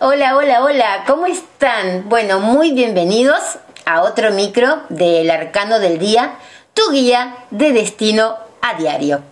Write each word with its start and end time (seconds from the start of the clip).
Hola, 0.00 0.36
hola, 0.36 0.62
hola, 0.62 1.04
¿cómo 1.08 1.26
están? 1.26 2.08
Bueno, 2.08 2.38
muy 2.38 2.70
bienvenidos 2.70 3.58
a 3.84 4.02
otro 4.02 4.30
micro 4.30 4.82
del 4.90 5.28
Arcano 5.28 5.80
del 5.80 5.98
Día, 5.98 6.34
tu 6.72 6.92
guía 6.92 7.34
de 7.50 7.72
destino 7.72 8.36
a 8.62 8.74
diario. 8.74 9.22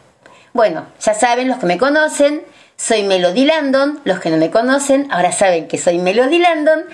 Bueno, 0.53 0.87
ya 1.01 1.15
saben 1.15 1.47
los 1.47 1.59
que 1.59 1.67
me 1.67 1.79
conocen, 1.79 2.43
soy 2.77 3.05
Melody 3.05 3.45
Landon, 3.45 4.01
los 4.03 4.19
que 4.19 4.29
no 4.29 4.39
me 4.39 4.51
conocen 4.51 5.07
ahora 5.13 5.31
saben 5.31 5.69
que 5.69 5.79
soy 5.79 5.99
Melody 5.99 6.41
Landon 6.41 6.87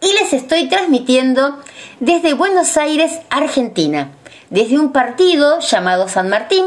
y 0.00 0.12
les 0.14 0.32
estoy 0.32 0.68
transmitiendo 0.68 1.60
desde 2.00 2.32
Buenos 2.32 2.76
Aires, 2.76 3.20
Argentina, 3.30 4.10
desde 4.50 4.80
un 4.80 4.90
partido 4.90 5.60
llamado 5.60 6.08
San 6.08 6.28
Martín 6.28 6.64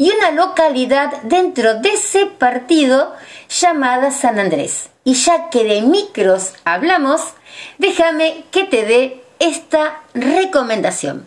y 0.00 0.10
una 0.12 0.30
localidad 0.30 1.12
dentro 1.24 1.74
de 1.74 1.90
ese 1.90 2.24
partido 2.24 3.14
llamada 3.50 4.10
San 4.10 4.38
Andrés. 4.38 4.88
Y 5.04 5.12
ya 5.12 5.50
que 5.50 5.62
de 5.62 5.82
micros 5.82 6.54
hablamos, 6.64 7.20
déjame 7.76 8.46
que 8.50 8.64
te 8.64 8.86
dé 8.86 9.22
esta 9.40 10.00
recomendación. 10.14 11.26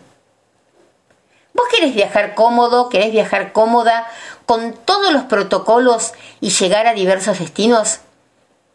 ¿Vos 1.52 1.66
querés 1.70 1.94
viajar 1.94 2.34
cómodo, 2.34 2.88
querés 2.88 3.12
viajar 3.12 3.52
cómoda 3.52 4.08
con 4.44 4.72
todos 4.72 5.12
los 5.12 5.22
protocolos 5.22 6.12
y 6.40 6.50
llegar 6.50 6.88
a 6.88 6.94
diversos 6.94 7.38
destinos? 7.38 8.00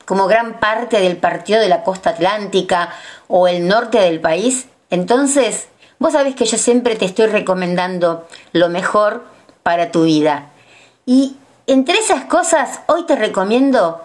Como 0.06 0.28
gran 0.28 0.62
parte 0.62 1.02
del 1.02 1.18
partido 1.18 1.60
de 1.60 1.68
la 1.68 1.84
costa 1.84 2.12
atlántica 2.12 2.94
o 3.28 3.50
el 3.50 3.68
norte 3.68 4.00
del 4.00 4.22
país. 4.22 4.68
Entonces, 4.92 5.68
vos 5.98 6.14
sabés 6.14 6.36
que 6.36 6.46
yo 6.46 6.58
siempre 6.58 6.96
te 6.96 7.04
estoy 7.04 7.28
recomendando 7.28 8.26
lo 8.54 8.70
mejor 8.70 9.39
para 9.70 9.92
tu 9.92 10.06
vida. 10.06 10.50
Y 11.06 11.36
entre 11.68 12.00
esas 12.00 12.26
cosas, 12.26 12.80
hoy 12.88 13.06
te 13.06 13.16
recomiendo 13.16 14.04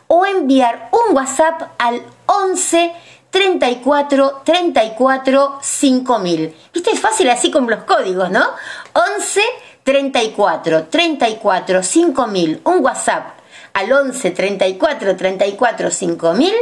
o 0.07 0.25
enviar 0.25 0.89
un 0.91 1.15
WhatsApp 1.15 1.61
al 1.77 2.01
11 2.25 2.93
34 3.29 4.41
34 4.45 5.59
5000. 5.61 6.55
¿Viste? 6.73 6.91
Es 6.91 6.99
fácil 6.99 7.29
así 7.29 7.49
con 7.49 7.67
los 7.67 7.83
códigos, 7.83 8.29
¿no? 8.29 8.45
11 9.17 9.41
34 9.83 10.85
34 10.85 11.83
5000. 11.83 12.61
Un 12.63 12.83
WhatsApp 12.83 13.25
al 13.73 13.91
11 13.91 14.31
34 14.31 15.15
34 15.15 15.91
5000 15.91 16.53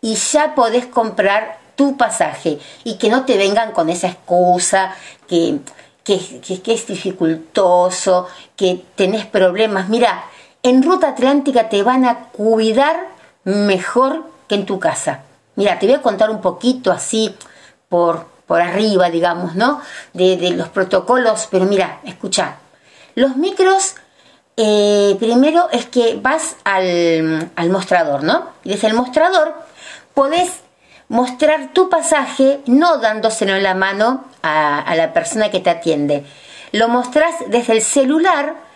y 0.00 0.14
ya 0.14 0.54
podés 0.54 0.86
comprar 0.86 1.60
tu 1.76 1.96
pasaje 1.96 2.58
y 2.84 2.96
que 2.96 3.08
no 3.08 3.24
te 3.24 3.38
vengan 3.38 3.72
con 3.72 3.88
esa 3.88 4.08
excusa 4.08 4.94
que, 5.28 5.58
que, 6.04 6.18
que, 6.62 6.74
es 6.74 6.86
dificultoso, 6.86 8.26
que 8.56 8.82
tenés 8.96 9.26
problemas. 9.26 9.88
Mira, 9.88 10.24
en 10.62 10.82
Ruta 10.82 11.08
Atlántica 11.08 11.68
te 11.68 11.82
van 11.82 12.04
a 12.04 12.24
cuidar 12.30 13.08
mejor 13.44 14.24
que 14.48 14.54
en 14.54 14.66
tu 14.66 14.78
casa. 14.78 15.20
Mira, 15.56 15.78
te 15.78 15.86
voy 15.86 15.96
a 15.96 16.02
contar 16.02 16.30
un 16.30 16.40
poquito 16.40 16.92
así 16.92 17.34
por, 17.88 18.26
por 18.46 18.60
arriba, 18.60 19.10
digamos, 19.10 19.54
¿no? 19.54 19.80
De, 20.12 20.50
los 20.50 20.68
protocolos, 20.68 21.48
pero 21.50 21.64
mira, 21.64 22.00
escucha. 22.04 22.56
Los 23.14 23.36
micros, 23.36 23.94
eh, 24.56 25.16
primero 25.18 25.68
es 25.72 25.86
que 25.86 26.18
vas 26.20 26.56
al, 26.64 27.50
al 27.56 27.70
mostrador, 27.70 28.22
¿no? 28.22 28.50
Y 28.64 28.70
desde 28.70 28.88
el 28.88 28.94
mostrador 28.94 29.54
podés 30.14 30.60
mostrar 31.08 31.72
tu 31.72 31.88
pasaje 31.88 32.60
no 32.66 32.98
dándoselo 32.98 33.56
en 33.56 33.64
la 33.64 33.74
mano 33.74 34.24
a, 34.42 34.78
a 34.80 34.94
la 34.94 35.12
persona 35.12 35.50
que 35.50 35.60
te 35.60 35.70
atiende. 35.70 36.24
Lo 36.72 36.88
mostrás 36.88 37.34
desde 37.48 37.72
el 37.72 37.82
celular 37.82 38.69